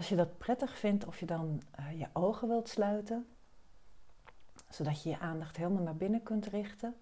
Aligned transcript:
als 0.00 0.08
je 0.08 0.16
dat 0.16 0.38
prettig 0.38 0.78
vindt, 0.78 1.06
of 1.06 1.20
je 1.20 1.26
dan 1.26 1.62
uh, 1.80 1.98
je 1.98 2.08
ogen 2.12 2.48
wilt 2.48 2.68
sluiten, 2.68 3.28
zodat 4.68 5.02
je 5.02 5.08
je 5.08 5.18
aandacht 5.18 5.56
helemaal 5.56 5.82
naar 5.82 5.96
binnen 5.96 6.22
kunt 6.22 6.46
richten. 6.46 6.96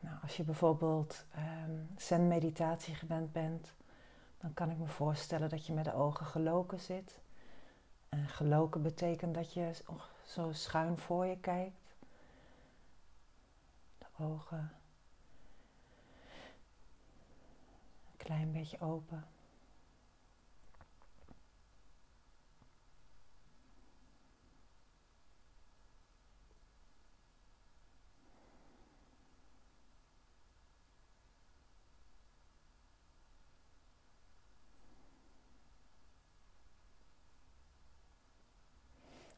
Nou, 0.00 0.16
als 0.22 0.36
je 0.36 0.42
bijvoorbeeld 0.42 1.24
um, 1.66 1.88
zen-meditatie 1.96 2.94
gewend 2.94 3.32
bent, 3.32 3.74
dan 4.38 4.54
kan 4.54 4.70
ik 4.70 4.78
me 4.78 4.86
voorstellen 4.86 5.48
dat 5.48 5.66
je 5.66 5.72
met 5.72 5.84
de 5.84 5.94
ogen 5.94 6.26
geloken 6.26 6.80
zit. 6.80 7.20
En 8.08 8.28
geloken 8.28 8.82
betekent 8.82 9.34
dat 9.34 9.52
je 9.52 9.82
zo 10.26 10.52
schuin 10.52 10.98
voor 10.98 11.26
je 11.26 11.38
kijkt. 11.38 11.96
De 13.98 14.06
ogen 14.18 14.72
een 18.10 18.16
klein 18.16 18.52
beetje 18.52 18.80
open. 18.80 19.33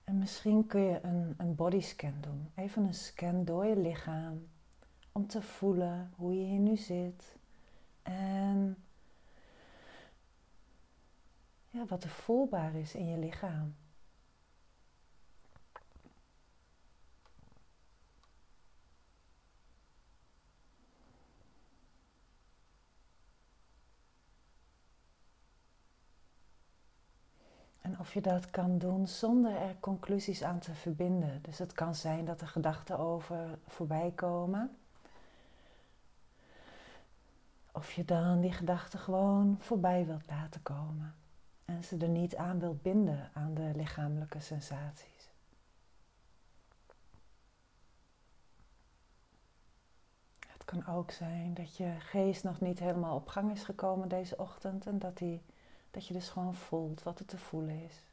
En 0.06 0.18
misschien 0.18 0.66
kun 0.66 0.80
je 0.80 0.98
een, 1.02 1.34
een 1.36 1.54
bodyscan 1.54 2.14
doen. 2.20 2.50
Even 2.54 2.84
een 2.84 2.94
scan 2.94 3.44
door 3.44 3.66
je 3.66 3.76
lichaam. 3.76 4.48
Om 5.12 5.26
te 5.26 5.42
voelen 5.42 6.12
hoe 6.16 6.38
je 6.38 6.44
hier 6.44 6.58
nu 6.58 6.76
zit. 6.76 7.36
En 8.02 8.76
ja, 11.70 11.84
wat 11.86 12.04
er 12.04 12.10
voelbaar 12.10 12.74
is 12.74 12.94
in 12.94 13.06
je 13.06 13.18
lichaam. 13.18 13.74
Of 28.06 28.14
je 28.14 28.20
dat 28.20 28.50
kan 28.50 28.78
doen 28.78 29.08
zonder 29.08 29.56
er 29.56 29.76
conclusies 29.80 30.42
aan 30.42 30.58
te 30.58 30.74
verbinden. 30.74 31.42
Dus 31.42 31.58
het 31.58 31.72
kan 31.72 31.94
zijn 31.94 32.24
dat 32.24 32.40
er 32.40 32.48
gedachten 32.48 32.98
over 32.98 33.58
voorbij 33.66 34.12
komen. 34.14 34.76
Of 37.72 37.92
je 37.92 38.04
dan 38.04 38.40
die 38.40 38.52
gedachten 38.52 38.98
gewoon 38.98 39.56
voorbij 39.60 40.06
wilt 40.06 40.26
laten 40.26 40.62
komen. 40.62 41.14
En 41.64 41.84
ze 41.84 41.96
er 41.96 42.08
niet 42.08 42.36
aan 42.36 42.58
wilt 42.58 42.82
binden 42.82 43.30
aan 43.34 43.54
de 43.54 43.72
lichamelijke 43.74 44.40
sensaties. 44.40 45.30
Het 50.46 50.64
kan 50.64 50.86
ook 50.86 51.10
zijn 51.10 51.54
dat 51.54 51.76
je 51.76 51.94
geest 51.98 52.44
nog 52.44 52.60
niet 52.60 52.78
helemaal 52.78 53.16
op 53.16 53.28
gang 53.28 53.52
is 53.52 53.62
gekomen 53.62 54.08
deze 54.08 54.38
ochtend 54.38 54.86
en 54.86 54.98
dat 54.98 55.16
die 55.16 55.42
dat 55.96 56.06
je 56.06 56.14
dus 56.14 56.28
gewoon 56.28 56.54
voelt 56.54 57.02
wat 57.02 57.18
er 57.18 57.24
te 57.26 57.38
voelen 57.38 57.82
is. 57.82 58.04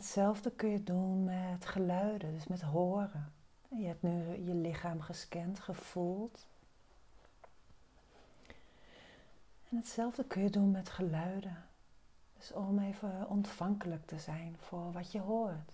Hetzelfde 0.00 0.50
kun 0.50 0.70
je 0.70 0.82
doen 0.82 1.24
met 1.24 1.66
geluiden, 1.66 2.32
dus 2.32 2.46
met 2.46 2.60
horen. 2.60 3.32
Je 3.68 3.86
hebt 3.86 4.02
nu 4.02 4.44
je 4.44 4.54
lichaam 4.54 5.00
gescand, 5.00 5.60
gevoeld. 5.60 6.46
En 9.68 9.76
hetzelfde 9.76 10.24
kun 10.24 10.42
je 10.42 10.50
doen 10.50 10.70
met 10.70 10.88
geluiden. 10.88 11.64
Dus 12.36 12.52
om 12.52 12.78
even 12.78 13.28
ontvankelijk 13.28 14.06
te 14.06 14.18
zijn 14.18 14.56
voor 14.58 14.92
wat 14.92 15.12
je 15.12 15.20
hoort. 15.20 15.72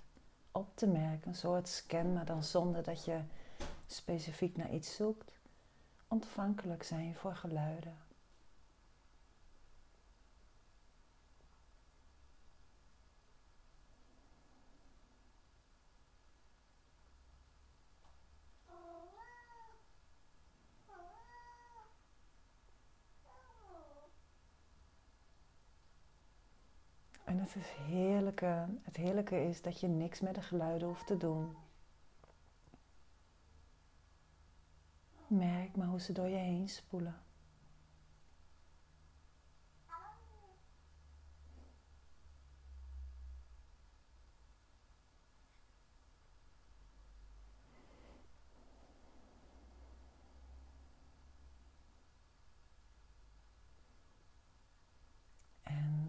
Op 0.53 0.76
te 0.76 0.86
merken, 0.86 1.28
een 1.28 1.34
soort 1.34 1.69
scan, 1.69 2.12
maar 2.12 2.25
dan 2.25 2.42
zonder 2.42 2.82
dat 2.82 3.04
je 3.04 3.20
specifiek 3.86 4.56
naar 4.56 4.70
iets 4.70 4.97
zoekt. 4.97 5.38
Ontvankelijk 6.09 6.82
zijn 6.82 7.15
voor 7.15 7.34
geluiden. 7.34 7.97
Het, 27.38 27.56
is 27.56 27.70
heerlijke, 27.86 28.66
het 28.82 28.97
heerlijke 28.97 29.44
is 29.48 29.62
dat 29.62 29.80
je 29.80 29.88
niks 29.88 30.20
met 30.20 30.34
de 30.34 30.42
geluiden 30.42 30.88
hoeft 30.88 31.06
te 31.06 31.16
doen. 31.16 31.56
Merk 35.26 35.76
maar 35.76 35.86
hoe 35.86 36.00
ze 36.00 36.12
door 36.12 36.28
je 36.28 36.36
heen 36.36 36.69
spoelen. 36.69 37.25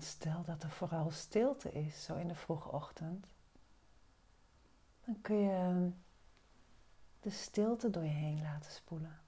Stel 0.07 0.43
dat 0.43 0.63
er 0.63 0.69
vooral 0.69 1.11
stilte 1.11 1.71
is, 1.71 2.03
zo 2.03 2.15
in 2.15 2.27
de 2.27 2.35
vroege 2.35 2.71
ochtend, 2.71 3.27
dan 5.05 5.21
kun 5.21 5.35
je 5.35 5.91
de 7.19 7.29
stilte 7.29 7.89
door 7.89 8.03
je 8.03 8.09
heen 8.09 8.41
laten 8.41 8.71
spoelen. 8.71 9.19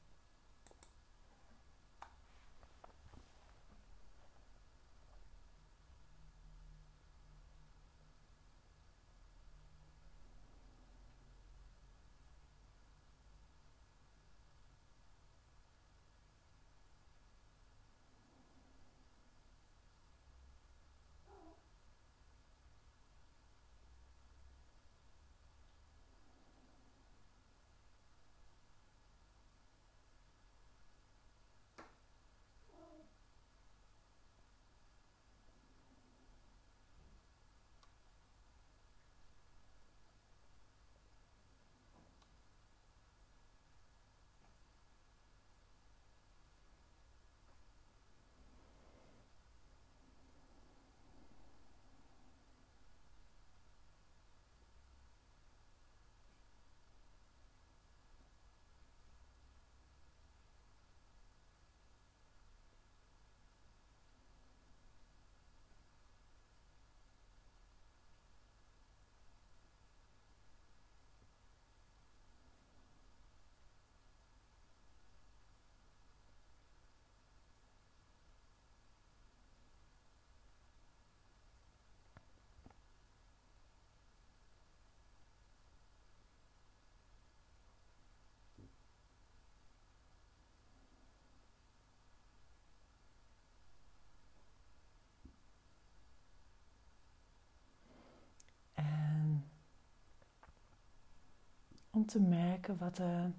Te 102.09 102.19
merken 102.19 102.77
wat 102.77 102.97
er 102.97 103.31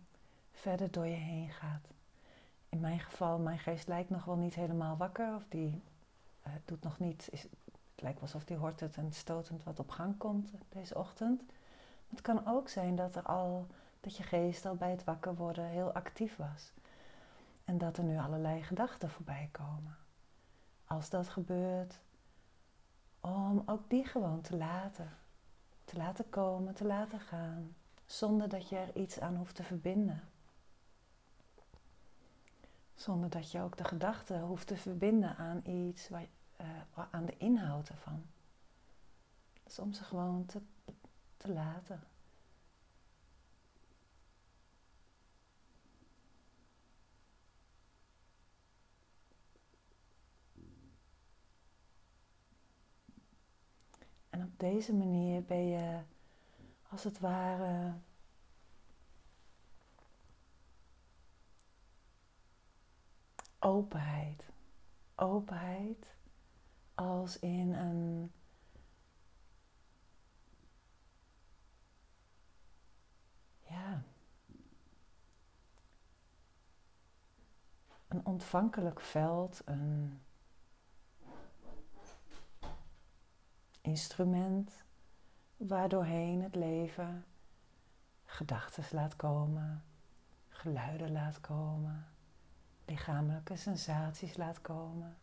verder 0.53 0.91
door 0.91 1.07
je 1.07 1.15
heen 1.15 1.51
gaat. 1.51 1.89
In 2.69 2.81
mijn 2.81 3.01
geval, 3.01 3.39
mijn 3.39 3.59
geest 3.59 3.89
lijkt 3.89 4.11
nog 4.11 4.25
wel 4.25 4.37
niet 4.37 4.55
helemaal 4.55 4.97
wakker 4.97 5.35
of 5.35 5.45
die 5.49 5.83
uh, 6.47 6.53
doet 6.65 6.83
nog 6.83 6.99
niet, 6.99 7.29
is, 7.31 7.43
het 7.43 8.03
lijkt 8.03 8.21
alsof 8.21 8.45
die 8.45 8.57
hortend 8.57 8.97
en 8.97 9.13
stotend 9.13 9.63
wat 9.63 9.79
op 9.79 9.91
gang 9.91 10.17
komt 10.19 10.51
deze 10.69 10.99
ochtend. 10.99 11.43
Het 12.09 12.21
kan 12.21 12.47
ook 12.47 12.69
zijn 12.69 12.97
dat, 12.97 13.17
er 13.17 13.23
al, 13.23 13.67
dat 14.01 14.17
je 14.17 14.23
geest 14.23 14.67
al 14.67 14.75
bij 14.75 14.91
het 14.91 15.05
wakker 15.05 15.35
worden 15.35 15.65
heel 15.65 15.93
actief 15.93 16.37
was. 16.37 16.73
En 17.65 17.79
dat 17.79 17.97
er 17.97 18.05
nu 18.05 18.19
allerlei 18.19 18.63
gedachten 18.63 19.11
voorbij 19.11 19.49
komen. 19.53 19.97
Als 20.85 21.11
dat 21.11 21.29
gebeurt, 21.29 21.99
om 23.21 23.63
ook 23.67 23.91
die 23.91 24.05
gewoon 24.05 24.41
te 24.41 24.57
laten. 24.57 25.13
Te 25.85 25.97
laten 25.97 26.29
komen, 26.29 26.75
te 26.75 26.85
laten 26.85 27.21
gaan. 27.21 27.75
Zonder 28.11 28.49
dat 28.49 28.69
je 28.69 28.77
er 28.77 28.97
iets 28.97 29.21
aan 29.21 29.37
hoeft 29.37 29.55
te 29.55 29.63
verbinden. 29.63 30.29
Zonder 32.95 33.31
dat 33.31 33.51
je 33.51 33.61
ook 33.61 33.77
de 33.77 33.85
gedachten 33.85 34.41
hoeft 34.41 34.67
te 34.67 34.77
verbinden 34.77 35.37
aan 35.37 35.63
iets, 35.65 36.09
waar, 36.09 36.27
uh, 36.61 37.07
aan 37.11 37.25
de 37.25 37.37
inhoud 37.37 37.89
ervan. 37.89 38.23
Dus 39.65 39.79
om 39.79 39.93
ze 39.93 40.05
gewoon 40.05 40.47
te, 40.47 40.61
te 41.37 41.53
laten. 41.53 42.03
En 54.31 54.45
op 54.45 54.59
deze 54.59 54.95
manier 54.95 55.45
ben 55.45 55.69
je 55.69 56.01
als 56.91 57.05
het 57.05 57.19
ware 57.19 57.95
openheid. 63.59 64.45
Openheid 65.15 66.15
als 66.95 67.39
in 67.39 67.75
een 67.75 68.33
ja 73.69 74.03
een 78.09 78.27
ontvankelijk 78.27 79.01
veld, 79.01 79.63
een 79.65 80.21
instrument 83.81 84.85
waardoorheen 85.69 86.43
het 86.43 86.55
leven 86.55 87.25
gedachten 88.25 88.85
laat 88.91 89.17
komen, 89.17 89.85
geluiden 90.49 91.13
laat 91.13 91.41
komen, 91.41 92.07
lichamelijke 92.85 93.57
sensaties 93.57 94.37
laat 94.37 94.61
komen. 94.61 95.19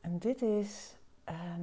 En 0.00 0.18
dit 0.18 0.42
is 0.42 0.96
uh, 1.28 1.54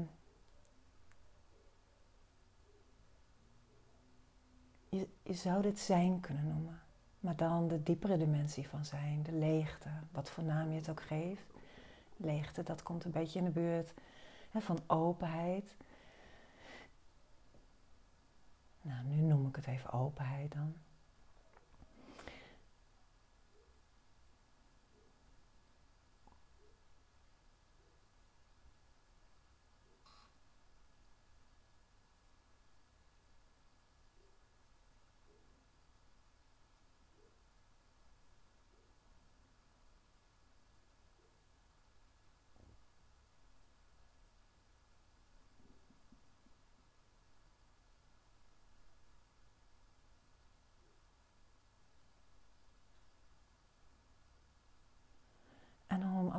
je, 4.90 5.34
zou 5.34 5.62
dit 5.62 5.80
zijn 5.80 6.20
kunnen 6.20 6.48
noemen. 6.48 6.82
Maar 7.20 7.36
dan 7.36 7.68
de 7.68 7.84
diepere 7.84 8.18
dimensie 8.18 8.70
van 8.70 8.86
zijn, 8.86 9.24
de 9.24 9.32
leegte, 9.32 9.90
wat 10.12 10.30
voor 10.30 10.44
naam 10.44 10.70
je 10.70 10.76
het 10.76 10.90
ook 10.90 11.02
geeft. 11.02 11.46
Leegte, 12.18 12.64
dat 12.64 12.84
komt 12.84 13.04
een 13.04 13.12
beetje 13.12 13.40
in 13.40 13.46
de 13.46 13.52
buurt 13.52 13.94
hè, 14.50 14.62
van 14.62 14.80
openheid. 14.88 15.76
Nou, 18.82 19.06
nu 19.06 19.16
noem 19.16 19.48
ik 19.48 19.56
het 19.56 19.68
even 19.68 19.92
openheid 19.92 20.52
dan. 20.52 20.76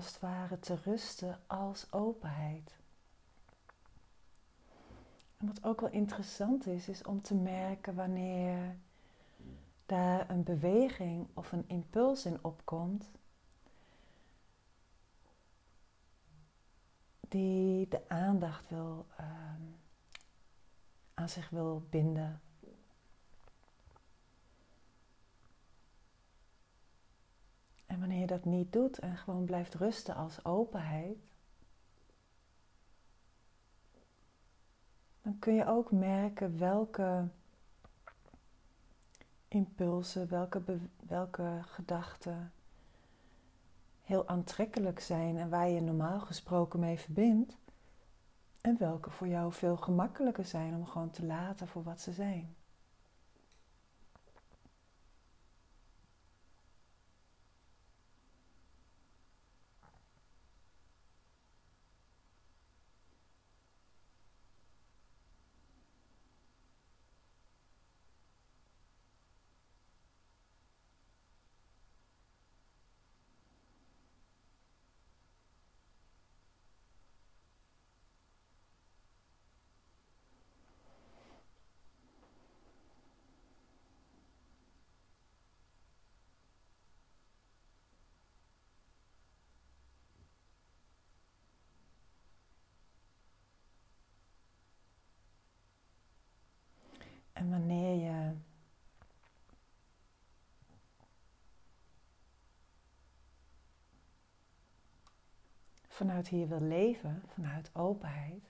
Als 0.01 0.13
het 0.13 0.21
ware 0.21 0.59
te 0.59 0.75
rusten 0.75 1.41
als 1.47 1.93
openheid. 1.93 2.77
En 5.37 5.47
wat 5.47 5.65
ook 5.65 5.81
wel 5.81 5.91
interessant 5.91 6.67
is, 6.67 6.89
is 6.89 7.03
om 7.03 7.23
te 7.23 7.35
merken 7.35 7.95
wanneer 7.95 8.77
daar 9.87 10.31
een 10.31 10.43
beweging 10.43 11.27
of 11.35 11.53
een 11.53 11.65
impuls 11.67 12.25
in 12.25 12.39
opkomt, 12.41 13.11
die 17.21 17.89
de 17.89 18.09
aandacht 18.09 18.69
wil, 18.69 19.07
uh, 19.21 19.27
aan 21.15 21.29
zich 21.29 21.51
wil 21.51 21.87
binden 21.91 22.41
En 27.91 27.99
wanneer 27.99 28.21
je 28.21 28.27
dat 28.27 28.45
niet 28.45 28.73
doet 28.73 28.99
en 28.99 29.17
gewoon 29.17 29.45
blijft 29.45 29.75
rusten 29.75 30.15
als 30.15 30.45
openheid, 30.45 31.19
dan 35.23 35.39
kun 35.39 35.55
je 35.55 35.67
ook 35.67 35.91
merken 35.91 36.59
welke 36.59 37.29
impulsen, 39.49 40.29
welke, 40.29 40.63
welke 41.07 41.59
gedachten 41.63 42.53
heel 44.03 44.29
aantrekkelijk 44.29 45.01
zijn 45.01 45.37
en 45.37 45.49
waar 45.49 45.69
je 45.69 45.81
normaal 45.81 46.21
gesproken 46.21 46.81
mee 46.81 46.99
verbindt. 46.99 47.57
En 48.61 48.79
welke 48.79 49.11
voor 49.11 49.29
jou 49.29 49.53
veel 49.53 49.77
gemakkelijker 49.77 50.45
zijn 50.45 50.75
om 50.75 50.87
gewoon 50.87 51.11
te 51.11 51.25
laten 51.25 51.69
voor 51.69 51.83
wat 51.83 52.01
ze 52.01 52.13
zijn. 52.13 52.55
En 97.41 97.51
wanneer 97.51 97.95
je 97.95 98.35
vanuit 105.89 106.29
hier 106.29 106.49
wil 106.49 106.61
leven, 106.61 107.23
vanuit 107.27 107.71
openheid, 107.75 108.43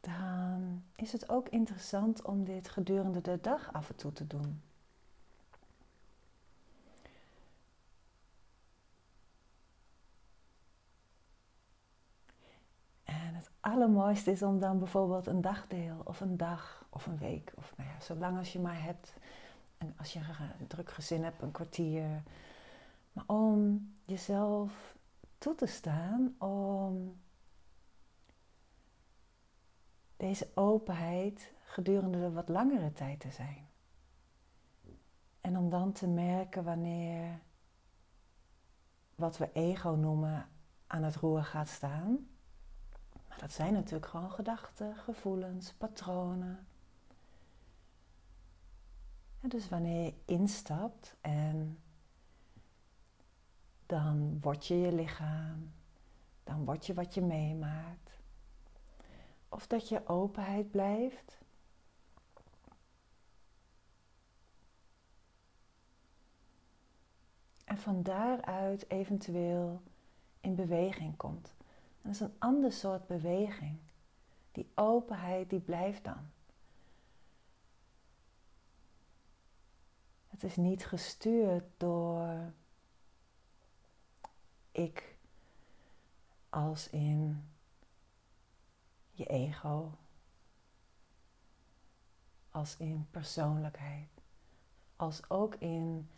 dan 0.00 0.84
is 0.96 1.12
het 1.12 1.28
ook 1.28 1.48
interessant 1.48 2.22
om 2.22 2.44
dit 2.44 2.68
gedurende 2.68 3.20
de 3.20 3.40
dag 3.40 3.72
af 3.72 3.88
en 3.88 3.96
toe 3.96 4.12
te 4.12 4.26
doen. 4.26 4.62
Allermooiste 13.60 14.30
is 14.30 14.42
om 14.42 14.58
dan 14.60 14.78
bijvoorbeeld 14.78 15.26
een 15.26 15.40
dagdeel 15.40 16.00
of 16.04 16.20
een 16.20 16.36
dag 16.36 16.84
of 16.90 17.06
een 17.06 17.18
week, 17.18 17.52
of 17.56 17.72
nou 17.76 17.88
ja, 17.88 18.00
zolang 18.00 18.38
als 18.38 18.52
je 18.52 18.60
maar 18.60 18.82
hebt, 18.82 19.14
En 19.78 19.94
als 19.98 20.12
je 20.12 20.20
een 20.60 20.66
druk 20.66 20.90
gezin 20.90 21.24
hebt, 21.24 21.42
een 21.42 21.50
kwartier. 21.50 22.22
Maar 23.12 23.24
om 23.26 23.88
jezelf 24.04 24.96
toe 25.38 25.54
te 25.54 25.66
staan 25.66 26.34
om 26.38 27.20
deze 30.16 30.48
openheid 30.54 31.52
gedurende 31.64 32.20
de 32.20 32.32
wat 32.32 32.48
langere 32.48 32.92
tijd 32.92 33.20
te 33.20 33.30
zijn. 33.30 33.68
En 35.40 35.58
om 35.58 35.70
dan 35.70 35.92
te 35.92 36.08
merken 36.08 36.64
wanneer 36.64 37.40
wat 39.14 39.38
we 39.38 39.52
ego 39.52 39.90
noemen 39.90 40.48
aan 40.86 41.02
het 41.02 41.16
roer 41.16 41.44
gaat 41.44 41.68
staan. 41.68 42.29
Dat 43.40 43.52
zijn 43.52 43.72
natuurlijk 43.72 44.06
gewoon 44.06 44.30
gedachten, 44.30 44.96
gevoelens, 44.96 45.72
patronen. 45.72 46.66
En 49.40 49.48
dus 49.48 49.68
wanneer 49.68 50.04
je 50.04 50.14
instapt 50.24 51.14
en 51.20 51.78
dan 53.86 54.40
word 54.40 54.66
je 54.66 54.78
je 54.78 54.92
lichaam, 54.92 55.72
dan 56.44 56.64
word 56.64 56.86
je 56.86 56.94
wat 56.94 57.14
je 57.14 57.20
meemaakt. 57.20 58.18
Of 59.48 59.66
dat 59.66 59.88
je 59.88 60.06
openheid 60.06 60.70
blijft. 60.70 61.38
En 67.64 67.78
van 67.78 68.02
daaruit 68.02 68.90
eventueel 68.90 69.82
in 70.40 70.54
beweging 70.54 71.16
komt. 71.16 71.54
Dat 72.02 72.12
is 72.12 72.20
een 72.20 72.34
ander 72.38 72.72
soort 72.72 73.06
beweging. 73.06 73.78
Die 74.52 74.70
openheid 74.74 75.50
die 75.50 75.60
blijft 75.60 76.04
dan. 76.04 76.30
Het 80.28 80.42
is 80.42 80.56
niet 80.56 80.86
gestuurd 80.86 81.64
door 81.76 82.52
ik 84.72 85.16
als 86.48 86.88
in 86.88 87.48
je 89.10 89.26
ego, 89.26 89.92
als 92.50 92.76
in 92.76 93.06
persoonlijkheid, 93.10 94.08
als 94.96 95.30
ook 95.30 95.54
in 95.54 96.10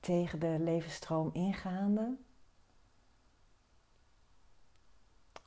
tegen 0.00 0.40
de 0.40 0.56
levensstroom 0.60 1.30
ingaande. 1.32 2.16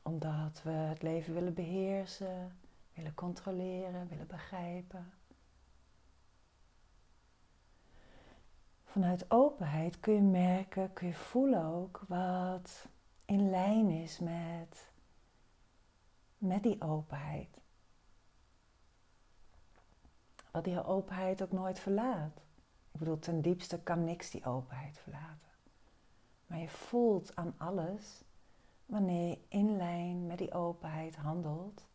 Omdat 0.08 0.62
we 0.64 0.70
het 0.72 1.02
leven 1.02 1.34
willen 1.34 1.54
beheersen, 1.54 2.58
willen 2.94 3.14
controleren, 3.14 4.08
willen 4.08 4.28
begrijpen. 4.28 5.14
Vanuit 8.84 9.32
openheid 9.32 10.00
kun 10.00 10.14
je 10.14 10.22
merken, 10.22 10.94
kun 10.94 11.08
je 11.08 11.14
voelen 11.14 11.66
ook 11.66 12.04
wat 12.08 12.88
in 13.26 13.50
lijn 13.50 13.90
is 13.90 14.20
met, 14.20 14.92
met 16.38 16.64
die 16.64 16.82
openheid. 16.82 17.62
Wat 20.52 20.64
die 20.64 20.84
openheid 20.84 21.42
ook 21.42 21.52
nooit 21.52 21.80
verlaat. 21.80 22.42
Ik 22.92 23.00
bedoel, 23.00 23.20
ten 23.20 23.42
diepste 23.42 23.80
kan 23.80 24.04
niks 24.04 24.30
die 24.30 24.46
openheid 24.46 24.98
verlaten. 24.98 25.52
Maar 26.46 26.60
je 26.60 26.70
voelt 26.70 27.36
aan 27.36 27.54
alles 27.58 28.26
wanneer 28.88 29.30
je 29.30 29.40
in 29.48 29.78
lijn 29.78 30.28
met 30.28 30.38
die 30.38 30.54
openheid 30.54 31.16
handelt. 31.16 31.88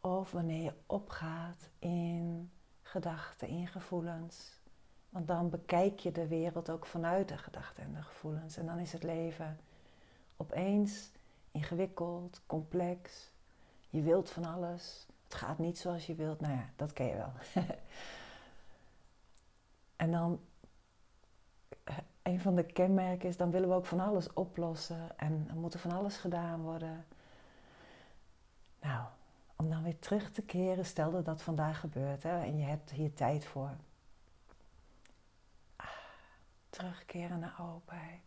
Of 0.00 0.30
wanneer 0.30 0.62
je 0.62 0.74
opgaat 0.86 1.68
in 1.78 2.50
gedachten, 2.82 3.48
in 3.48 3.66
gevoelens. 3.66 4.60
Want 5.08 5.26
dan 5.26 5.50
bekijk 5.50 5.98
je 5.98 6.12
de 6.12 6.26
wereld 6.26 6.70
ook 6.70 6.86
vanuit 6.86 7.28
de 7.28 7.38
gedachten 7.38 7.82
en 7.82 7.92
de 7.92 8.02
gevoelens. 8.02 8.56
En 8.56 8.66
dan 8.66 8.78
is 8.78 8.92
het 8.92 9.02
leven 9.02 9.60
opeens 10.36 11.10
ingewikkeld, 11.50 12.40
complex. 12.46 13.30
Je 13.90 14.02
wilt 14.02 14.30
van 14.30 14.44
alles. 14.44 15.06
Het 15.24 15.34
gaat 15.34 15.58
niet 15.58 15.78
zoals 15.78 16.06
je 16.06 16.14
wilt. 16.14 16.40
Nou 16.40 16.54
ja, 16.54 16.70
dat 16.76 16.92
ken 16.92 17.06
je 17.06 17.14
wel. 17.14 17.32
en 19.96 20.10
dan, 20.10 20.40
een 22.22 22.40
van 22.40 22.54
de 22.54 22.64
kenmerken 22.64 23.28
is, 23.28 23.36
dan 23.36 23.50
willen 23.50 23.68
we 23.68 23.74
ook 23.74 23.86
van 23.86 24.00
alles 24.00 24.32
oplossen. 24.32 25.18
En 25.18 25.46
er 25.48 25.56
moet 25.56 25.74
er 25.74 25.80
van 25.80 25.92
alles 25.92 26.16
gedaan 26.16 26.60
worden. 26.60 27.04
Nou, 28.80 29.04
om 29.56 29.70
dan 29.70 29.82
weer 29.82 29.98
terug 29.98 30.30
te 30.30 30.42
keren, 30.42 30.86
stel 30.86 31.10
dat 31.10 31.24
dat 31.24 31.42
vandaag 31.42 31.80
gebeurt 31.80 32.22
hè, 32.22 32.40
en 32.42 32.58
je 32.58 32.64
hebt 32.64 32.90
hier 32.90 33.14
tijd 33.14 33.44
voor 33.44 33.70
terugkeren 36.72 37.38
naar 37.38 37.56
openheid. 37.60 38.20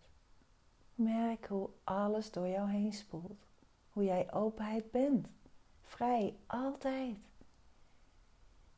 Merk 0.95 1.45
hoe 1.45 1.69
alles 1.83 2.31
door 2.31 2.47
jou 2.47 2.69
heen 2.69 2.93
spoelt. 2.93 3.45
Hoe 3.89 4.03
jij 4.03 4.33
openheid 4.33 4.91
bent. 4.91 5.27
Vrij, 5.81 6.35
altijd. 6.47 7.17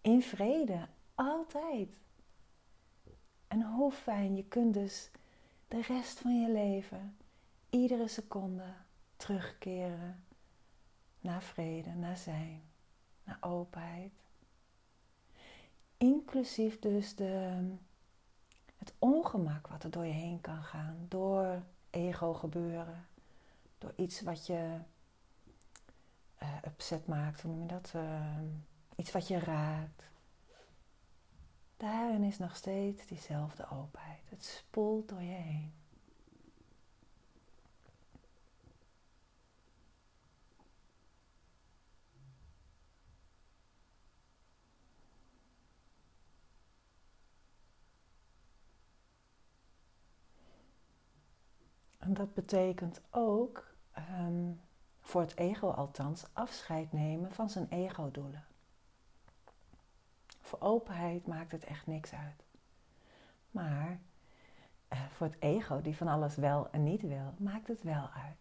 In 0.01 0.21
vrede, 0.21 0.87
altijd. 1.15 1.89
En 3.47 3.61
hoe 3.61 3.91
fijn, 3.91 4.35
je 4.35 4.43
kunt 4.43 4.73
dus 4.73 5.11
de 5.67 5.81
rest 5.81 6.19
van 6.19 6.41
je 6.41 6.51
leven, 6.51 7.17
iedere 7.69 8.07
seconde, 8.07 8.73
terugkeren 9.15 10.23
naar 11.19 11.43
vrede, 11.43 11.89
naar 11.89 12.17
zijn, 12.17 12.61
naar 13.23 13.37
openheid. 13.41 14.11
Inclusief 15.97 16.79
dus 16.79 17.15
de 17.15 17.61
het 18.77 18.93
ongemak 18.99 19.67
wat 19.67 19.83
er 19.83 19.91
door 19.91 20.05
je 20.05 20.11
heen 20.11 20.41
kan 20.41 20.63
gaan, 20.63 21.05
door 21.07 21.61
ego 21.89 22.33
gebeuren, 22.33 23.07
door 23.77 23.93
iets 23.95 24.21
wat 24.21 24.45
je 24.45 24.77
uh, 26.43 26.49
upset 26.65 27.07
maakt, 27.07 27.41
hoe 27.41 27.51
noem 27.51 27.61
je 27.61 27.67
dat? 27.67 27.93
Uh, 27.95 28.31
iets 28.95 29.11
wat 29.11 29.27
je 29.27 29.39
raakt. 29.39 30.03
Daarin 31.77 32.23
is 32.23 32.37
nog 32.37 32.55
steeds 32.55 33.07
diezelfde 33.07 33.69
openheid. 33.69 34.29
Het 34.29 34.45
spoelt 34.45 35.09
door 35.09 35.21
je 35.21 35.31
heen. 35.31 35.73
En 51.97 52.13
dat 52.13 52.33
betekent 52.33 53.01
ook, 53.09 53.75
ehm, 53.91 54.51
voor 54.99 55.21
het 55.21 55.37
ego 55.37 55.69
althans, 55.69 56.25
afscheid 56.33 56.91
nemen 56.91 57.31
van 57.31 57.49
zijn 57.49 57.67
ego-doelen. 57.69 58.45
Voor 60.47 60.59
openheid 60.61 61.27
maakt 61.27 61.51
het 61.51 61.63
echt 61.63 61.87
niks 61.87 62.13
uit. 62.13 62.43
Maar 63.51 63.99
uh, 64.93 65.05
voor 65.05 65.27
het 65.27 65.35
ego, 65.39 65.81
die 65.81 65.95
van 65.95 66.07
alles 66.07 66.35
wel 66.35 66.71
en 66.71 66.83
niet 66.83 67.01
wil, 67.01 67.33
maakt 67.37 67.67
het 67.67 67.83
wel 67.83 68.09
uit. 68.09 68.37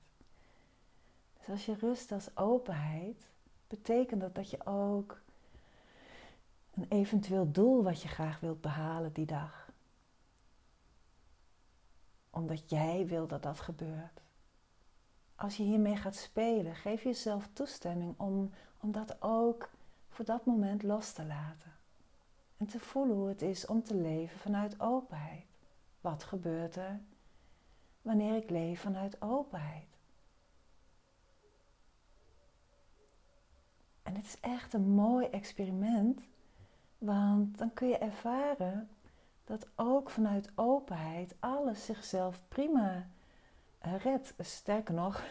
Dus 1.38 1.48
als 1.48 1.66
je 1.66 1.74
rust 1.74 2.12
als 2.12 2.36
openheid, 2.36 3.28
betekent 3.68 4.20
dat 4.20 4.34
dat 4.34 4.50
je 4.50 4.66
ook 4.66 5.20
een 6.74 6.86
eventueel 6.88 7.50
doel 7.52 7.82
wat 7.82 8.02
je 8.02 8.08
graag 8.08 8.40
wilt 8.40 8.60
behalen 8.60 9.12
die 9.12 9.26
dag 9.26 9.66
omdat 12.36 12.70
jij 12.70 13.06
wil 13.06 13.26
dat 13.26 13.42
dat 13.42 13.60
gebeurt. 13.60 14.20
Als 15.34 15.56
je 15.56 15.62
hiermee 15.62 15.96
gaat 15.96 16.16
spelen, 16.16 16.74
geef 16.74 17.02
jezelf 17.02 17.48
toestemming 17.52 18.14
om, 18.16 18.50
om 18.80 18.92
dat 18.92 19.22
ook 19.22 19.70
voor 20.08 20.24
dat 20.24 20.44
moment 20.44 20.82
los 20.82 21.12
te 21.12 21.24
laten. 21.24 21.75
En 22.56 22.66
te 22.66 22.80
voelen 22.80 23.16
hoe 23.16 23.28
het 23.28 23.42
is 23.42 23.66
om 23.66 23.82
te 23.82 23.94
leven 23.94 24.38
vanuit 24.38 24.80
openheid. 24.80 25.46
Wat 26.00 26.24
gebeurt 26.24 26.76
er 26.76 27.00
wanneer 28.02 28.36
ik 28.36 28.50
leef 28.50 28.80
vanuit 28.80 29.22
openheid? 29.22 29.98
En 34.02 34.14
het 34.14 34.24
is 34.24 34.40
echt 34.40 34.72
een 34.72 34.88
mooi 34.88 35.26
experiment, 35.26 36.20
want 36.98 37.58
dan 37.58 37.72
kun 37.72 37.88
je 37.88 37.98
ervaren 37.98 38.88
dat 39.44 39.68
ook 39.74 40.10
vanuit 40.10 40.52
openheid 40.54 41.36
alles 41.38 41.84
zichzelf 41.84 42.42
prima 42.48 43.06
eh, 43.78 43.96
redt. 43.96 44.34
Sterker 44.38 44.94
nog, 44.94 45.24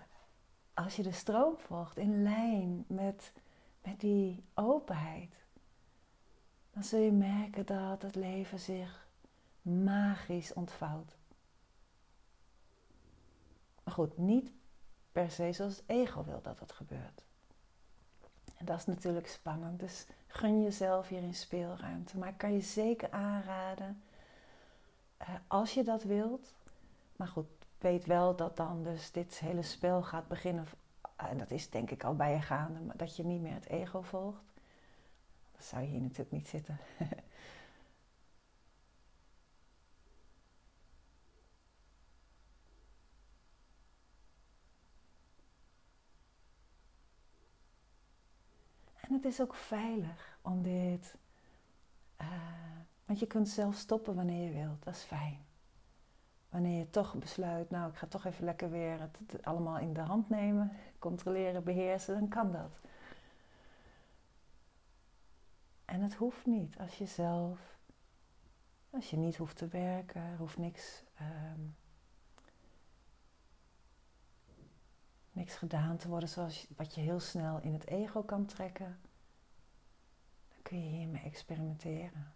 als 0.74 0.96
je 0.96 1.02
de 1.02 1.12
stroom 1.12 1.58
volgt 1.58 1.96
in 1.96 2.22
lijn 2.22 2.84
met, 2.88 3.32
met 3.82 4.00
die 4.00 4.44
openheid, 4.54 5.41
dan 6.72 6.82
zul 6.82 7.00
je 7.00 7.12
merken 7.12 7.66
dat 7.66 8.02
het 8.02 8.14
leven 8.14 8.58
zich 8.58 9.06
magisch 9.62 10.52
ontvouwt. 10.52 11.16
Maar 13.84 13.94
goed, 13.94 14.18
niet 14.18 14.52
per 15.12 15.30
se 15.30 15.52
zoals 15.52 15.76
het 15.76 15.84
ego 15.86 16.24
wil 16.24 16.40
dat 16.42 16.60
het 16.60 16.72
gebeurt. 16.72 17.24
En 18.56 18.64
dat 18.64 18.78
is 18.78 18.86
natuurlijk 18.86 19.28
spannend. 19.28 19.80
Dus 19.80 20.06
gun 20.26 20.62
jezelf 20.62 21.08
hierin 21.08 21.34
speelruimte. 21.34 22.18
Maar 22.18 22.28
ik 22.28 22.38
kan 22.38 22.52
je 22.52 22.60
zeker 22.60 23.10
aanraden, 23.10 24.02
uh, 25.20 25.28
als 25.46 25.74
je 25.74 25.82
dat 25.84 26.02
wilt. 26.02 26.54
Maar 27.16 27.28
goed, 27.28 27.46
weet 27.78 28.06
wel 28.06 28.36
dat 28.36 28.56
dan 28.56 28.82
dus 28.82 29.10
dit 29.10 29.38
hele 29.38 29.62
spel 29.62 30.02
gaat 30.02 30.28
beginnen. 30.28 30.66
En 31.16 31.38
dat 31.38 31.50
is 31.50 31.70
denk 31.70 31.90
ik 31.90 32.04
al 32.04 32.16
bij 32.16 32.32
je 32.32 32.40
gaande, 32.40 32.80
maar 32.80 32.96
dat 32.96 33.16
je 33.16 33.24
niet 33.24 33.40
meer 33.40 33.54
het 33.54 33.68
ego 33.68 34.00
volgt. 34.00 34.51
Zou 35.62 35.82
je 35.82 35.88
hier 35.88 36.00
natuurlijk 36.00 36.30
niet 36.30 36.48
zitten. 36.48 36.78
En 49.00 49.18
het 49.18 49.24
is 49.24 49.40
ook 49.40 49.54
veilig 49.54 50.38
om 50.42 50.62
dit. 50.62 51.14
Uh, 52.20 52.26
want 53.04 53.18
je 53.18 53.26
kunt 53.26 53.48
zelf 53.48 53.74
stoppen 53.74 54.14
wanneer 54.14 54.44
je 54.44 54.52
wilt. 54.52 54.84
Dat 54.84 54.94
is 54.94 55.02
fijn. 55.02 55.38
Wanneer 56.48 56.78
je 56.78 56.90
toch 56.90 57.14
besluit, 57.14 57.70
nou 57.70 57.90
ik 57.90 57.96
ga 57.96 58.06
toch 58.06 58.24
even 58.24 58.44
lekker 58.44 58.70
weer 58.70 59.00
het, 59.00 59.18
het 59.26 59.44
allemaal 59.44 59.78
in 59.78 59.92
de 59.92 60.00
hand 60.00 60.28
nemen, 60.28 60.72
controleren, 60.98 61.64
beheersen, 61.64 62.14
dan 62.14 62.28
kan 62.28 62.52
dat. 62.52 62.80
En 65.92 66.00
het 66.00 66.14
hoeft 66.14 66.46
niet 66.46 66.78
als 66.78 66.98
je 66.98 67.06
zelf, 67.06 67.78
als 68.90 69.10
je 69.10 69.16
niet 69.16 69.36
hoeft 69.36 69.56
te 69.56 69.68
werken, 69.68 70.22
er 70.22 70.36
hoeft 70.36 70.58
niks, 70.58 71.02
um, 71.20 71.76
niks 75.32 75.54
gedaan 75.54 75.96
te 75.96 76.08
worden 76.08 76.28
zoals 76.28 76.66
wat 76.76 76.94
je 76.94 77.00
heel 77.00 77.20
snel 77.20 77.60
in 77.60 77.72
het 77.72 77.86
ego 77.86 78.22
kan 78.22 78.46
trekken. 78.46 79.00
Dan 80.48 80.62
kun 80.62 80.84
je 80.84 80.88
hiermee 80.88 81.22
experimenteren. 81.22 82.34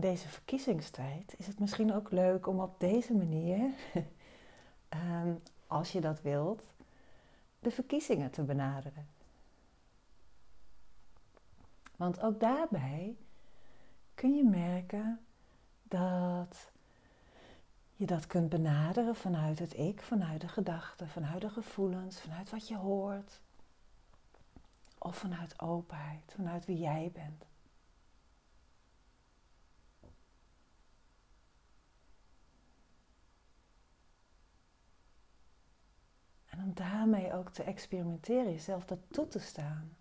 In 0.00 0.10
deze 0.10 0.28
verkiezingstijd 0.28 1.34
is 1.36 1.46
het 1.46 1.58
misschien 1.58 1.92
ook 1.92 2.10
leuk 2.10 2.46
om 2.46 2.60
op 2.60 2.80
deze 2.80 3.14
manier, 3.14 3.70
ehm, 4.88 5.34
als 5.66 5.92
je 5.92 6.00
dat 6.00 6.22
wilt, 6.22 6.62
de 7.58 7.70
verkiezingen 7.70 8.30
te 8.30 8.42
benaderen. 8.42 9.08
Want 11.96 12.20
ook 12.20 12.40
daarbij 12.40 13.16
kun 14.14 14.36
je 14.36 14.44
merken 14.44 15.20
dat 15.82 16.70
je 17.96 18.06
dat 18.06 18.26
kunt 18.26 18.48
benaderen 18.48 19.16
vanuit 19.16 19.58
het 19.58 19.78
ik, 19.78 20.02
vanuit 20.02 20.40
de 20.40 20.48
gedachten, 20.48 21.08
vanuit 21.08 21.40
de 21.40 21.50
gevoelens, 21.50 22.20
vanuit 22.20 22.50
wat 22.50 22.68
je 22.68 22.76
hoort. 22.76 23.40
Of 24.98 25.16
vanuit 25.16 25.60
openheid, 25.60 26.32
vanuit 26.34 26.64
wie 26.64 26.78
jij 26.78 27.10
bent. 27.12 27.49
En 36.60 36.66
om 36.66 36.74
daarmee 36.74 37.32
ook 37.32 37.50
te 37.50 37.62
experimenteren, 37.62 38.52
jezelf 38.52 38.84
dat 38.84 38.98
toe 39.10 39.28
te 39.28 39.38
staan. 39.38 39.96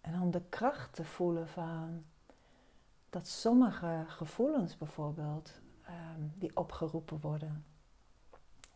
En 0.00 0.20
om 0.20 0.30
de 0.30 0.42
kracht 0.48 0.94
te 0.94 1.04
voelen 1.04 1.48
van 1.48 2.04
dat 3.10 3.28
sommige 3.28 4.04
gevoelens 4.06 4.76
bijvoorbeeld, 4.76 5.60
ehm, 5.84 6.20
die 6.34 6.56
opgeroepen 6.56 7.20
worden, 7.20 7.64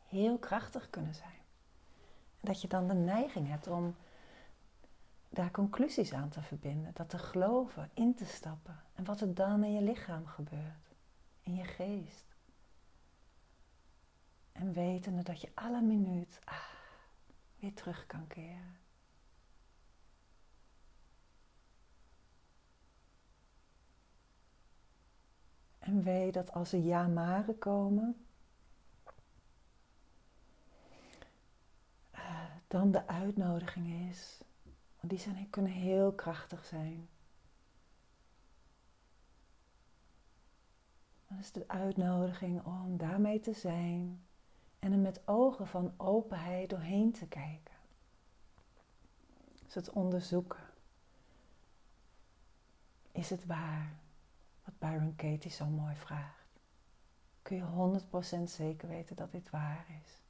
heel 0.09 0.39
krachtig 0.39 0.91
kunnen 0.91 1.15
zijn. 1.15 1.43
En 2.41 2.49
dat 2.49 2.61
je 2.61 2.69
dan 2.69 2.89
de 2.89 2.95
neiging 2.95 3.49
hebt 3.49 3.67
om 3.67 3.97
daar 5.29 5.51
conclusies 5.51 6.13
aan 6.13 6.29
te 6.29 6.43
verbinden, 6.43 6.91
dat 6.95 7.09
te 7.09 7.19
geloven, 7.19 7.91
in 7.95 8.15
te 8.15 8.25
stappen. 8.25 8.81
En 8.95 9.05
wat 9.05 9.21
er 9.21 9.35
dan 9.35 9.65
in 9.65 9.73
je 9.73 9.83
lichaam 9.83 10.27
gebeurt, 10.27 10.95
in 11.41 11.55
je 11.55 11.65
geest. 11.65 12.34
En 14.55 14.73
wetende 14.73 15.23
dat 15.23 15.41
je 15.41 15.51
alle 15.55 15.81
minuut 15.81 16.41
ah, 16.45 16.71
weer 17.59 17.75
terug 17.75 18.07
kan 18.07 18.27
keren. 18.27 18.79
En 25.79 26.03
weet 26.03 26.35
dat 26.35 26.53
als 26.53 26.73
er 26.73 26.81
ja-maren 26.81 27.59
komen, 27.59 28.27
uh, 32.15 32.45
dan 32.67 32.91
de 32.91 33.07
uitnodiging 33.07 34.11
is. 34.11 34.41
Want 34.97 35.11
die 35.11 35.19
zijn, 35.19 35.51
kunnen 35.51 35.73
heel 35.73 36.13
krachtig 36.13 36.65
zijn. 36.65 37.09
Dan 41.29 41.39
is 41.39 41.53
de 41.53 41.69
uitnodiging 41.69 42.65
om 42.65 42.97
daarmee 42.97 43.41
te 43.41 43.53
zijn 43.53 44.24
en 44.85 44.93
er 44.93 44.99
met 44.99 45.29
ogen 45.29 45.67
van 45.67 45.95
openheid 45.97 46.71
doorheen 46.71 47.13
te 47.13 47.27
kijken. 47.27 47.75
Dus 49.65 49.75
het 49.75 49.91
onderzoeken. 49.91 50.61
Is 53.13 53.31
het 53.31 53.47
waar? 53.47 53.99
Wat 54.65 54.79
Byron 54.79 55.17
Katie 55.17 55.51
zo 55.51 55.67
mooi 55.67 55.97
vraagt. 55.97 56.61
Kun 57.43 57.57
je 57.57 58.01
100% 58.41 58.43
zeker 58.43 58.89
weten 58.89 59.17
dat 59.17 59.33
dit 59.33 59.51
waar 59.51 59.87
is? 60.03 60.23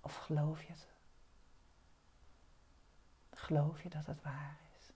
Of 0.00 0.16
geloof 0.16 0.62
je 0.62 0.72
het? 0.72 0.88
Geloof 3.30 3.82
je 3.82 3.88
dat 3.88 4.06
het 4.06 4.22
waar 4.22 4.58
is? 4.78 4.92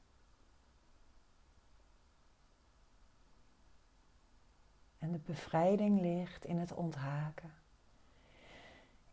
En 4.99 5.13
de 5.13 5.19
bevrijding 5.19 6.01
ligt 6.01 6.45
in 6.45 6.59
het 6.59 6.73
onthaken 6.73 7.58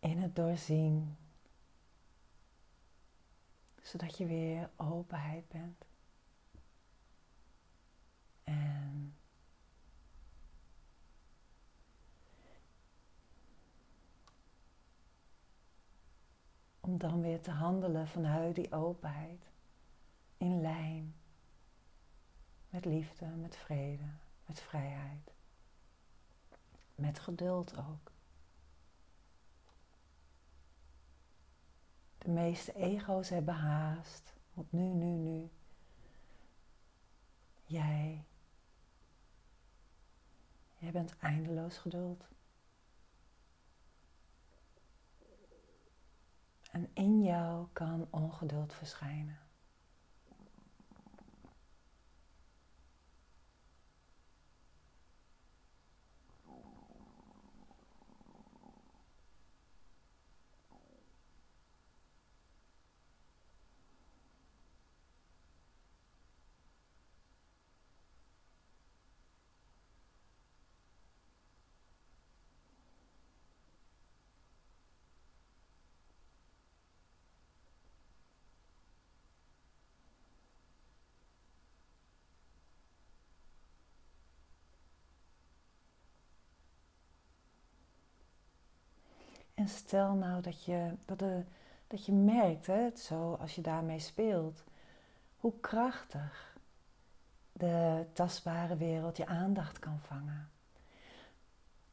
in 0.05 0.21
het 0.21 0.35
doorzien. 0.35 1.17
Zodat 3.81 4.17
je 4.17 4.25
weer 4.25 4.69
openheid 4.75 5.47
bent. 5.47 5.85
En 8.43 9.15
om 16.79 16.97
dan 16.97 17.21
weer 17.21 17.41
te 17.41 17.51
handelen 17.51 18.07
vanuit 18.07 18.55
die 18.55 18.71
openheid. 18.71 19.49
In 20.37 20.61
lijn 20.61 21.15
met 22.69 22.85
liefde, 22.85 23.25
met 23.25 23.55
vrede, 23.55 24.09
met 24.45 24.59
vrijheid. 24.59 25.33
Met 26.95 27.19
geduld 27.19 27.77
ook. 27.77 28.14
De 32.25 32.31
meeste 32.31 32.73
ego's 32.73 33.29
hebben 33.29 33.53
haast. 33.53 34.33
Want 34.53 34.71
nu, 34.71 34.81
nu, 34.81 35.05
nu. 35.05 35.49
Jij. 37.65 38.25
Jij 40.77 40.91
bent 40.91 41.17
eindeloos 41.19 41.77
geduld. 41.77 42.27
En 46.71 46.89
in 46.93 47.23
jou 47.23 47.67
kan 47.73 48.07
ongeduld 48.09 48.73
verschijnen. 48.73 49.44
En 89.65 89.71
stel 89.71 90.13
nou 90.13 90.41
dat 90.41 90.63
je, 90.63 90.91
dat 91.05 91.19
de, 91.19 91.43
dat 91.87 92.05
je 92.05 92.11
merkt, 92.11 92.67
hè, 92.67 92.89
zo 92.95 93.33
als 93.33 93.55
je 93.55 93.61
daarmee 93.61 93.99
speelt, 93.99 94.63
hoe 95.37 95.53
krachtig 95.59 96.57
de 97.51 98.05
tastbare 98.13 98.77
wereld 98.77 99.17
je 99.17 99.25
aandacht 99.25 99.79
kan 99.79 99.99
vangen. 99.99 100.49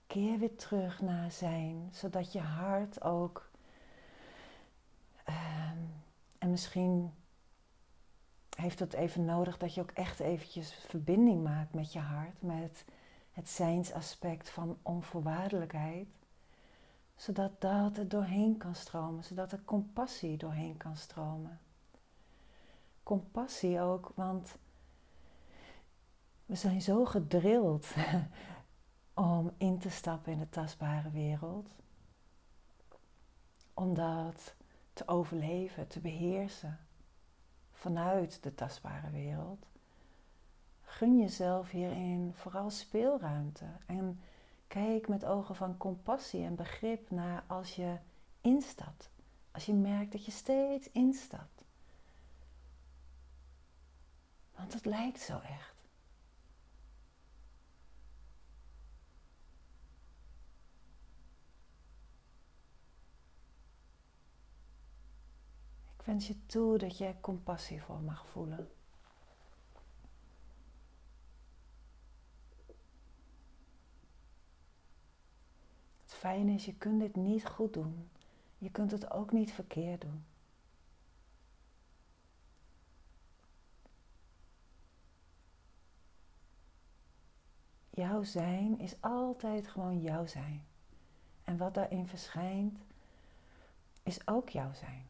Keer 0.07 0.39
weer 0.39 0.57
terug 0.57 1.01
naar 1.01 1.31
zijn, 1.31 1.89
zodat 1.93 2.33
je 2.33 2.41
hart 2.41 3.03
ook. 3.03 3.51
Ehm, 5.25 5.79
en 6.39 6.51
misschien 6.51 7.15
heeft 8.57 8.79
het 8.79 8.93
even 8.93 9.25
nodig 9.25 9.59
dat 9.59 9.75
je 9.75 9.81
ook 9.81 9.91
echt 9.91 10.21
eventjes 10.21 10.75
verbinding 10.75 11.43
maakt 11.43 11.75
met 11.75 11.93
je 11.93 12.01
hart, 12.01 12.43
met 12.43 12.85
het 13.33 13.49
zijnsaspect 13.49 14.51
van 14.51 14.79
onvoorwaardelijkheid, 14.83 16.09
zodat 17.17 17.61
dat 17.61 17.97
er 17.97 18.09
doorheen 18.09 18.57
kan 18.57 18.75
stromen, 18.75 19.25
zodat 19.25 19.53
er 19.53 19.65
compassie 19.65 20.37
doorheen 20.37 20.77
kan 20.77 20.97
stromen. 20.97 21.61
Compassie 23.03 23.81
ook, 23.81 24.13
want 24.15 24.57
we 26.47 26.55
zijn 26.55 26.83
zo 26.83 27.05
gedrild 27.05 27.87
om 29.15 29.53
in 29.57 29.79
te 29.79 29.91
stappen 29.91 30.33
in 30.33 30.39
de 30.39 30.49
tastbare 30.49 31.11
wereld, 31.11 31.69
om 33.75 33.95
dat 33.95 34.55
te 34.93 35.09
overleven, 35.09 35.89
te 35.89 36.01
beheersen 36.01 36.79
vanuit 37.71 38.43
de 38.43 38.55
tastbare 38.55 39.11
wereld. 39.11 39.67
Gun 40.83 41.19
jezelf 41.19 41.71
hierin 41.71 42.33
vooral 42.35 42.71
speelruimte 42.71 43.65
en 43.87 44.21
kijk 44.73 45.09
met 45.09 45.25
ogen 45.25 45.57
van 45.57 45.77
compassie 45.77 46.45
en 46.45 46.55
begrip 46.55 47.11
naar 47.11 47.45
als 47.47 47.77
je 47.77 47.99
instapt. 48.41 49.11
Als 49.51 49.67
je 49.67 49.73
merkt 49.73 50.13
dat 50.13 50.25
je 50.25 50.31
steeds 50.31 50.91
instapt. 50.91 51.65
Want 54.55 54.73
het 54.73 54.85
lijkt 54.85 55.21
zo 55.21 55.39
echt. 55.39 55.75
Ik 65.99 66.03
wens 66.05 66.27
je 66.27 66.47
toe 66.47 66.79
dat 66.79 66.99
je 66.99 67.15
compassie 67.21 67.83
voor 67.83 68.01
mag 68.01 68.27
voelen. 68.27 68.71
Het 76.23 76.31
fijne 76.31 76.53
is, 76.53 76.65
je 76.65 76.75
kunt 76.75 77.01
dit 77.01 77.17
niet 77.17 77.47
goed 77.47 77.73
doen. 77.73 78.09
Je 78.59 78.71
kunt 78.71 78.91
het 78.91 79.11
ook 79.11 79.33
niet 79.33 79.53
verkeerd 79.53 80.01
doen. 80.01 80.25
Jouw 87.91 88.23
zijn 88.23 88.79
is 88.79 88.97
altijd 89.01 89.69
gewoon 89.69 90.01
jouw 90.01 90.27
zijn. 90.27 90.65
En 91.45 91.57
wat 91.57 91.75
daarin 91.75 92.07
verschijnt, 92.07 92.79
is 94.03 94.27
ook 94.27 94.49
jouw 94.49 94.73
zijn. 94.73 95.07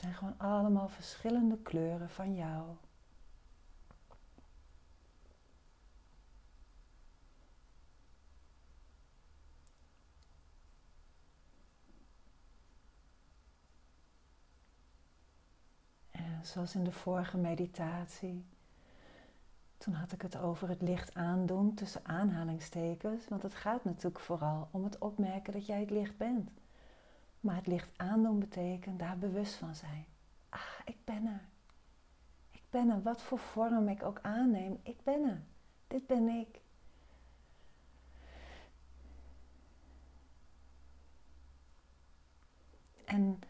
Zijn 0.00 0.14
gewoon 0.14 0.38
allemaal 0.38 0.88
verschillende 0.88 1.58
kleuren 1.58 2.10
van 2.10 2.34
jou. 2.34 2.76
En 16.10 16.40
zoals 16.42 16.74
in 16.74 16.84
de 16.84 16.92
vorige 16.92 17.36
meditatie, 17.36 18.44
toen 19.78 19.94
had 19.94 20.12
ik 20.12 20.22
het 20.22 20.36
over 20.36 20.68
het 20.68 20.82
licht 20.82 21.14
aandoen 21.14 21.74
tussen 21.74 22.04
aanhalingstekens, 22.04 23.28
want 23.28 23.42
het 23.42 23.54
gaat 23.54 23.84
natuurlijk 23.84 24.20
vooral 24.20 24.68
om 24.70 24.84
het 24.84 24.98
opmerken 24.98 25.52
dat 25.52 25.66
jij 25.66 25.80
het 25.80 25.90
licht 25.90 26.16
bent. 26.16 26.50
Maar 27.40 27.56
het 27.56 27.66
licht 27.66 27.88
aandoen 27.96 28.38
betekent 28.38 28.98
daar 28.98 29.18
bewust 29.18 29.54
van 29.54 29.74
zijn. 29.74 30.04
Ah, 30.48 30.78
ik 30.84 31.04
ben 31.04 31.26
er. 31.26 31.48
Ik 32.50 32.62
ben 32.70 32.90
er. 32.90 33.02
Wat 33.02 33.22
voor 33.22 33.38
vorm 33.38 33.88
ik 33.88 34.02
ook 34.02 34.18
aanneem, 34.22 34.80
ik 34.82 35.02
ben 35.02 35.24
er. 35.24 35.42
Dit 35.86 36.06
ben 36.06 36.28
ik. 36.28 36.60
En 43.04 43.40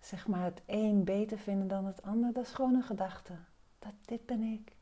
zeg 0.00 0.26
maar 0.26 0.44
het 0.44 0.62
een 0.66 1.04
beter 1.04 1.38
vinden 1.38 1.68
dan 1.68 1.84
het 1.86 2.02
ander, 2.02 2.32
dat 2.32 2.44
is 2.44 2.52
gewoon 2.52 2.74
een 2.74 2.82
gedachte. 2.82 3.34
Dat 3.78 3.94
dit 4.04 4.26
ben 4.26 4.42
ik. 4.42 4.76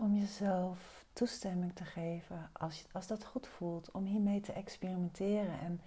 Om 0.00 0.14
jezelf 0.14 1.04
toestemming 1.12 1.74
te 1.74 1.84
geven, 1.84 2.50
als, 2.52 2.84
als 2.92 3.06
dat 3.06 3.24
goed 3.24 3.46
voelt, 3.46 3.90
om 3.90 4.04
hiermee 4.04 4.40
te 4.40 4.52
experimenteren. 4.52 5.60
En 5.60 5.80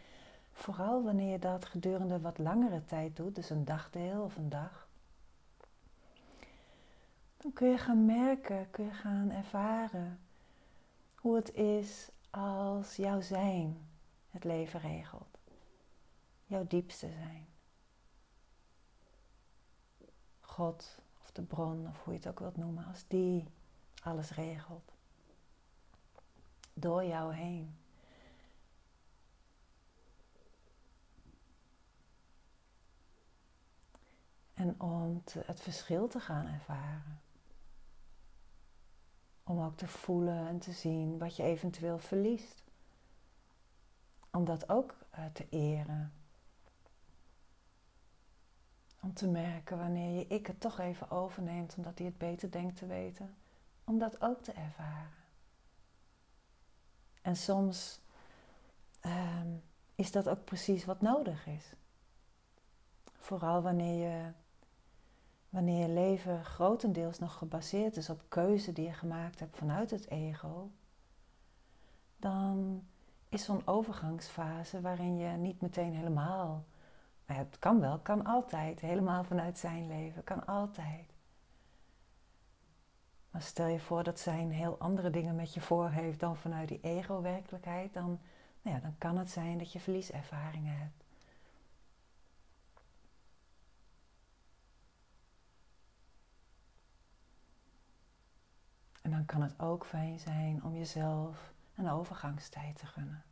vooral 0.52 1.04
wanneer 1.04 1.32
je 1.32 1.40
dat 1.40 1.66
gedurende 1.66 2.20
wat 2.20 2.38
langere 2.38 2.86
tijd 2.86 3.16
doet, 3.16 3.36
dus 3.36 3.50
een 3.50 3.66
dagdeel 3.66 4.24
of 4.24 4.36
een 4.36 4.50
dag, 4.50 4.88
dan 7.38 7.54
kun 7.54 7.70
je 7.70 7.78
gaan 7.78 8.06
merken, 8.06 8.70
kun 8.72 8.86
je 8.86 8.92
gaan 8.92 9.32
ervaren 9.32 10.20
hoe 11.16 11.36
het 11.36 11.54
is 11.54 12.10
als 12.30 12.96
jouw 12.96 13.22
zijn 13.22 13.88
het 14.30 14.44
leven 14.44 14.80
regelt. 14.80 15.38
Jouw 16.46 16.68
diepste 16.68 17.12
zijn. 17.12 17.48
God 20.40 20.98
of 21.22 21.32
de 21.32 21.42
bron 21.42 21.88
of 21.88 22.04
hoe 22.04 22.14
je 22.14 22.20
het 22.20 22.28
ook 22.28 22.40
wilt 22.40 22.58
noemen, 22.58 22.86
als 22.86 23.04
die 23.08 23.48
alles 24.08 24.32
regelt. 24.32 24.94
Door 26.74 27.04
jou 27.04 27.34
heen. 27.34 27.78
En 34.54 34.82
om 34.82 35.24
het 35.46 35.62
verschil 35.62 36.08
te 36.08 36.20
gaan 36.20 36.46
ervaren. 36.48 37.22
Om 39.44 39.62
ook 39.62 39.78
te 39.78 39.88
voelen 39.88 40.48
en 40.48 40.60
te 40.60 40.72
zien 40.72 41.18
wat 41.18 41.36
je 41.36 41.44
eventueel 41.44 42.00
verliest. 42.00 42.64
Om 44.32 44.46
dat 44.46 44.70
ook 44.70 44.96
uh, 45.18 45.26
te 45.26 45.50
eren. 45.50 46.14
Om 49.00 49.14
te 49.14 49.28
merken 49.28 49.78
wanneer 49.78 50.18
je 50.18 50.28
ik 50.28 50.48
het 50.48 50.60
toch 50.60 50.80
even 50.80 51.12
overneemt 51.12 51.76
omdat 51.78 51.98
hij 51.98 52.08
het 52.08 52.18
beter 52.18 52.52
denkt 52.52 52.78
te 52.78 52.86
weten. 52.86 53.36
Om 53.88 53.98
dat 53.98 54.22
ook 54.22 54.42
te 54.44 54.52
ervaren. 54.52 55.14
En 57.22 57.36
soms 57.36 58.00
um, 59.06 59.64
is 59.96 60.12
dat 60.12 60.30
ook 60.30 60.44
precies 60.44 60.86
wat 60.86 61.02
nodig 61.02 61.48
is. 61.48 61.74
Vooral 63.18 63.62
wanneer 63.62 64.10
je, 64.10 64.32
wanneer 65.50 65.88
je 65.88 65.94
leven 65.94 66.46
grotendeels 66.46 67.20
nog 67.20 67.38
gebaseerd 67.38 67.98
is 67.98 68.10
op 68.10 68.24
keuze 68.28 68.74
die 68.74 68.86
je 68.86 68.94
gemaakt 68.94 69.40
hebt 69.40 69.58
vanuit 69.58 69.92
het 69.92 70.10
ego, 70.10 70.72
dan 72.18 72.84
is 73.30 73.44
zo'n 73.44 73.68
overgangsfase 73.68 74.82
waarin 74.82 75.18
je 75.18 75.28
niet 75.28 75.62
meteen 75.62 75.94
helemaal, 75.94 76.66
nou 77.26 77.40
het 77.40 77.60
kan 77.60 77.80
wel, 77.80 78.00
kan 78.00 78.26
altijd, 78.26 78.80
helemaal 78.80 79.24
vanuit 79.24 79.58
zijn 79.58 79.88
leven, 79.88 80.24
kan 80.24 80.46
altijd. 80.46 81.17
Stel 83.40 83.68
je 83.68 83.80
voor 83.80 84.04
dat 84.04 84.20
zijn 84.20 84.52
heel 84.52 84.78
andere 84.78 85.10
dingen 85.10 85.36
met 85.36 85.54
je 85.54 85.62
voor 85.62 85.90
heeft 85.90 86.20
dan 86.20 86.38
vanuit 86.38 86.68
die 86.68 86.82
ego-werkelijkheid, 86.82 87.94
dan 87.94 88.20
nou 88.62 88.76
ja, 88.76 88.82
dan 88.82 88.96
kan 88.98 89.18
het 89.18 89.30
zijn 89.30 89.58
dat 89.58 89.72
je 89.72 89.80
verlieservaringen 89.80 90.78
hebt. 90.78 91.04
En 99.02 99.12
dan 99.12 99.26
kan 99.26 99.42
het 99.42 99.60
ook 99.60 99.86
fijn 99.86 100.20
zijn 100.20 100.64
om 100.64 100.76
jezelf 100.76 101.54
een 101.76 101.90
overgangstijd 101.90 102.76
te 102.78 102.86
gunnen. 102.86 103.24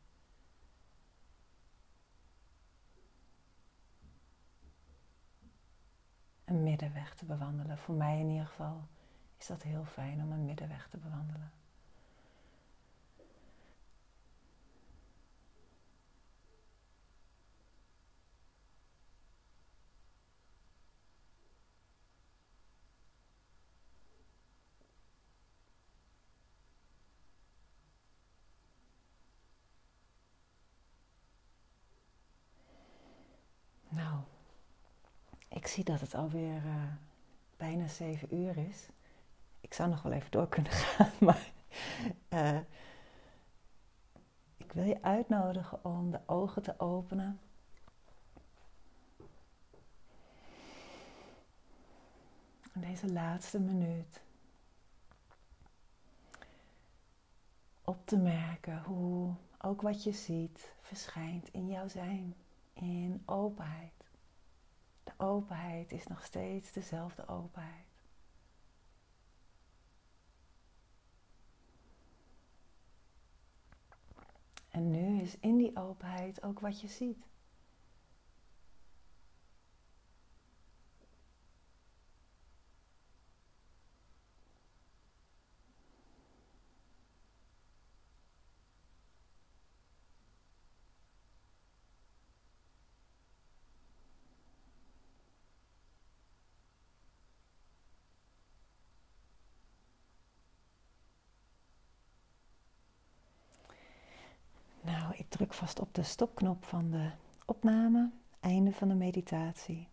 Een 6.46 6.64
middenweg 6.64 7.16
te 7.16 7.26
bewandelen. 7.26 7.78
Voor 7.78 7.96
mij 7.96 8.20
in 8.20 8.30
ieder 8.30 8.48
geval 8.48 8.88
is 9.38 9.48
dat 9.48 9.64
heel 9.64 9.86
fijn 9.86 10.22
om 10.22 10.32
een 10.32 10.46
middenweg 10.46 10.88
te 10.90 10.98
bewandelen. 10.98 11.52
Ik 35.66 35.72
zie 35.72 35.84
dat 35.84 36.00
het 36.00 36.14
alweer 36.14 36.66
uh, 36.66 36.84
bijna 37.58 37.88
zeven 37.88 38.36
uur 38.36 38.58
is. 38.58 38.88
Ik 39.66 39.74
zou 39.74 39.90
nog 39.90 40.02
wel 40.02 40.12
even 40.12 40.32
door 40.32 40.50
kunnen 40.50 40.72
gaan, 40.82 41.12
maar 41.20 41.52
uh, 42.30 42.60
ik 44.58 44.72
wil 44.72 44.84
je 44.84 45.02
uitnodigen 45.02 45.86
om 45.86 46.12
de 46.12 46.20
ogen 46.26 46.62
te 46.62 46.80
openen. 46.80 47.40
In 52.74 52.82
deze 52.82 53.12
laatste 53.12 53.60
minuut. 53.60 54.22
Op 57.84 58.06
te 58.06 58.18
merken 58.18 58.84
hoe 58.84 59.34
ook 59.58 59.82
wat 59.82 60.04
je 60.04 60.12
ziet 60.12 60.74
verschijnt 60.82 61.50
in 61.50 61.68
jouw 61.68 61.88
zijn, 61.88 62.36
in 62.74 63.24
openheid. 63.26 64.04
De 65.04 65.14
openheid 65.18 65.92
is 65.92 66.08
nog 66.08 66.24
steeds 66.26 66.72
dezelfde 66.72 67.28
openheid. 67.28 67.85
En 74.76 74.92
nu 74.92 75.22
is 75.22 75.38
in 75.40 75.58
die 75.58 75.76
openheid 75.76 76.44
ook 76.44 76.60
wat 76.60 76.82
je 76.82 76.88
ziet. 76.88 77.26
druk 105.36 105.54
vast 105.54 105.80
op 105.80 105.94
stopknop 106.06 106.66
van 106.66 106.92
de 106.92 107.10
opname. 107.46 108.12
Einde 108.40 108.72
van 108.72 108.88
de 108.88 108.96
meditatie. 108.96 109.88